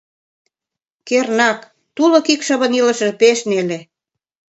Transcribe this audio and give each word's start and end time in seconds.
Кернак, 1.07 1.59
тулык 1.95 2.25
икшывын 2.33 2.71
илышыже 2.79 3.13
пеш 3.21 3.39
неле. 3.49 3.79